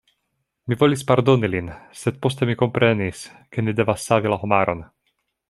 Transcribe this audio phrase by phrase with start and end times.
[0.71, 1.69] Mi volis pardoni lin,
[1.99, 4.85] sed poste mi komprenis ke ni devas savi la homaron.